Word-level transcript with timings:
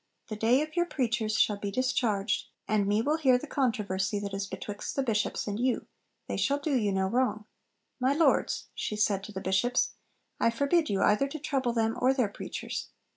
The 0.29 0.35
day 0.35 0.61
of 0.63 0.75
your 0.75 0.87
preachers 0.87 1.37
shall 1.37 1.57
be 1.59 1.69
discharged, 1.69 2.47
and 2.67 2.87
me 2.87 3.03
will 3.03 3.17
hear 3.17 3.37
the 3.37 3.45
controversy 3.45 4.17
that 4.21 4.33
is 4.33 4.47
betwixt 4.47 4.95
the 4.95 5.03
Bishops 5.03 5.45
and 5.45 5.59
you. 5.59 5.85
They 6.27 6.37
shall 6.37 6.57
do 6.57 6.73
you 6.75 6.91
no 6.91 7.05
wrong. 7.07 7.45
My 7.99 8.13
Lords," 8.13 8.69
said 8.75 9.19
she 9.23 9.25
to 9.27 9.31
the 9.31 9.39
Bishops, 9.41 9.91
"I 10.39 10.49
forbid 10.49 10.89
you 10.89 11.03
either 11.03 11.27
to 11.27 11.37
trouble 11.37 11.73
them 11.73 11.95
or 12.01 12.15
their 12.15 12.29
preachers." 12.29 12.89